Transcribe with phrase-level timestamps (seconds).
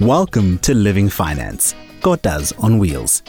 [0.00, 3.22] Welcome to Living Finance, Kotas on Wheels.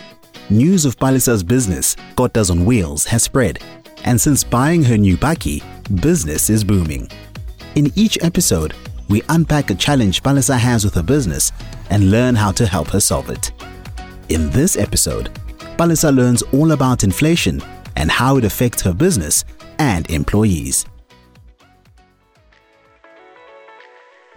[0.49, 3.59] News of Palesa's business, Kotas on Wheels, has spread,
[4.03, 5.63] and since buying her new bakkie,
[6.01, 7.09] business is booming.
[7.75, 8.73] In each episode,
[9.07, 11.53] we unpack a challenge Palesa has with her business
[11.89, 13.49] and learn how to help her solve it.
[14.27, 15.33] In this episode,
[15.77, 17.61] Palesa learns all about inflation
[17.95, 19.45] and how it affects her business
[19.79, 20.85] and employees.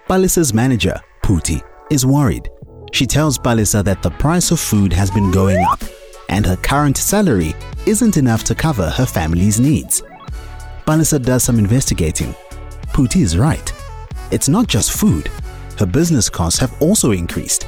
[0.09, 1.61] Palesa's manager, Phuti,
[1.91, 2.49] is worried.
[2.93, 5.81] She tells Palesa that the price of food has been going up
[6.31, 7.55] and her current salary
[7.87, 10.03] isn't enough to cover her family's needs.
[10.87, 12.35] Palesa does some investigating.
[12.93, 13.73] Phuti is right.
[14.31, 15.29] It's not just food.
[15.79, 17.67] Her business costs have also increased.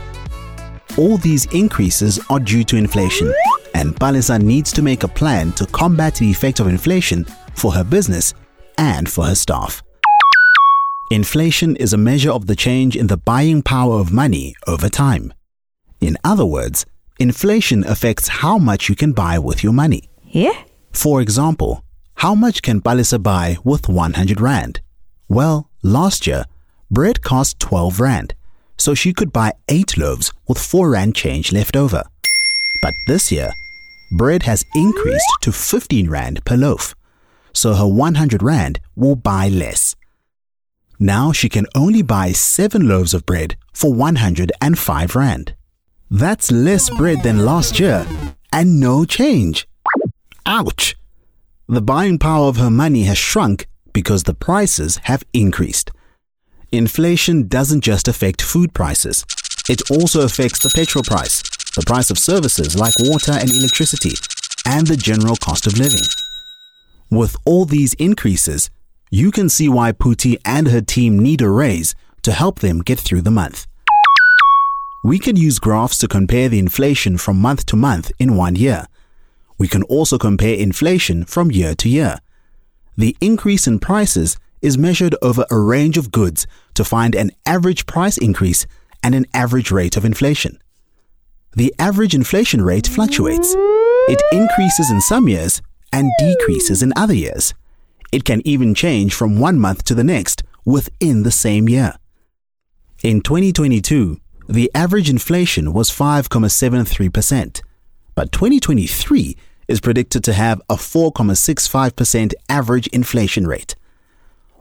[0.97, 3.33] All these increases are due to inflation,
[3.75, 7.85] and Palesa needs to make a plan to combat the effect of inflation for her
[7.85, 8.35] business
[8.79, 9.83] and for her staff.
[11.13, 15.35] Inflation is a measure of the change in the buying power of money over time.
[16.01, 16.87] In other words,
[17.19, 20.09] inflation affects how much you can buy with your money.
[20.25, 20.59] Yeah?
[20.91, 24.81] For example, how much can Palesa buy with 100 Rand?
[25.29, 26.47] Well, last year,
[26.91, 28.35] bread cost 12 Rand,
[28.79, 32.05] so she could buy 8 loaves with 4 Rand change left over.
[32.81, 33.51] But this year,
[34.13, 36.95] bread has increased to 15 Rand per loaf,
[37.53, 39.95] so her 100 Rand will buy less.
[41.03, 45.57] Now she can only buy 7 loaves of bread for 105 Rand.
[46.09, 48.07] That's less bread than last year
[48.53, 49.67] and no change.
[50.47, 50.95] Ouch!
[51.67, 55.91] The buying power of her money has shrunk because the prices have increased.
[56.71, 59.25] Inflation doesn't just affect food prices,
[59.69, 61.43] it also affects the petrol price,
[61.75, 64.15] the price of services like water and electricity,
[64.67, 66.07] and the general cost of living.
[67.11, 68.71] With all these increases,
[69.15, 72.99] you can see why Phuti and her team need a raise to help them get
[72.99, 73.67] through the month.
[75.05, 78.87] We can use graphs to compare the inflation from month to month in one year.
[79.59, 82.21] We can also compare inflation from year to year.
[82.97, 87.85] The increase in prices is measured over a range of goods to find an average
[87.85, 88.67] price increase
[89.03, 90.59] and an average rate of inflation.
[91.55, 93.55] The average inflation rate fluctuates.
[94.09, 95.61] It increases in some years
[95.93, 97.53] and decreases in other years.
[98.13, 101.95] It can even change from one month to the next within the same year.
[103.03, 107.63] In 2022, the average inflation was 5.73%,
[108.15, 109.37] but 2023
[109.67, 113.75] is predicted to have a 4.65% average inflation rate.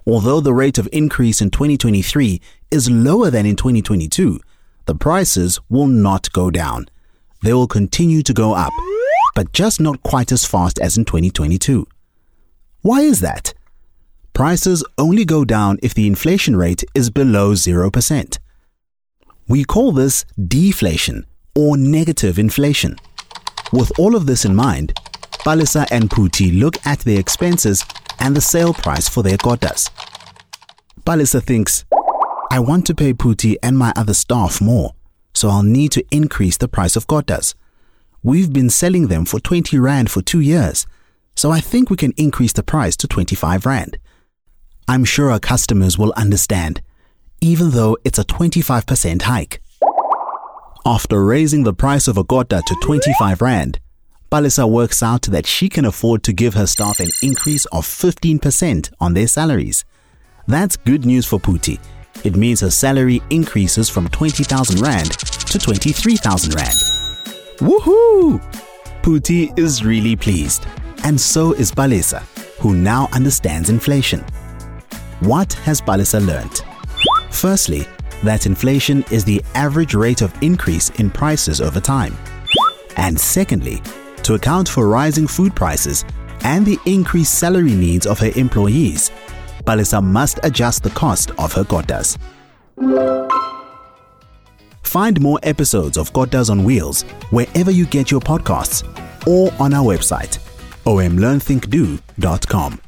[0.08, 2.42] Although the rate of increase in 2023
[2.72, 4.40] is lower than in 2022,
[4.86, 6.88] the prices will not go down.
[7.44, 8.74] They will continue to go up,
[9.36, 11.86] but just not quite as fast as in 2022.
[12.82, 13.54] Why is that?
[14.34, 18.40] Prices only go down if the inflation rate is below 0%.
[19.48, 22.96] We call this deflation or negative inflation.
[23.72, 24.96] With all of this in mind,
[25.46, 27.86] Palesa and Phuti look at their expenses
[28.20, 29.92] and the sale price for their kotas.
[31.04, 31.86] Palesa thinks,
[32.52, 34.94] I want to pay Phuti and my other staff more,
[35.34, 37.54] so I'll need to increase the price of kotas.
[38.24, 40.88] We've been selling them for 20 Rand for two years,
[41.36, 43.98] so I think we can increase the price to 25 Rand.
[44.88, 46.82] I'm sure our customers will understand,
[47.40, 49.62] even though it's a 25% hike.
[50.86, 53.80] After raising the price of a kota to 25 Rand,
[54.32, 58.92] Palesa works out that she can afford to give her staff an increase of 15%
[59.00, 59.86] on their salaries.
[60.48, 61.80] That's good news for Phuti.
[62.24, 66.78] It means her salary increases from 20,000 Rand to 23,000 Rand.
[67.60, 68.42] Woohoo!
[69.04, 70.66] Phuti is really pleased
[71.04, 72.22] and so is Palesa,
[72.60, 74.24] who now understands inflation.
[75.22, 76.64] What has Palesa learnt?
[77.30, 77.88] Firstly,
[78.24, 82.16] that inflation is the average rate of increase in prices over time.
[82.98, 83.82] And secondly,
[84.24, 86.06] to account for rising food prices
[86.44, 89.12] and the increased salary needs of her employees,
[89.64, 92.18] Palesa must adjust the cost of her kotas.
[94.84, 98.84] Find more episodes of Kotas on Wheels wherever you get your podcasts
[99.26, 100.38] or on our website
[100.86, 102.80] omlearnthinkdo.com.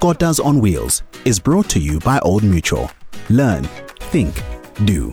[0.00, 2.90] Kotas on Wheels is brought to you by Old Mutual.
[3.28, 3.64] Learn,
[4.10, 4.42] think,
[4.84, 5.12] do.